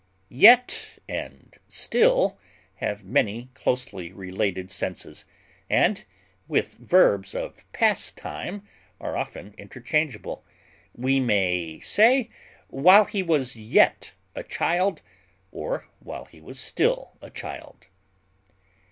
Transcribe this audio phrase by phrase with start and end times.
[0.29, 2.39] Yet and still
[2.77, 5.25] have many closely related senses,
[5.69, 6.03] and,
[6.47, 8.67] with verbs of past time,
[8.99, 10.43] are often interchangeable;
[10.95, 12.31] we may say
[12.69, 15.03] "while he was yet a child,"
[15.51, 17.85] or "while he was still a child."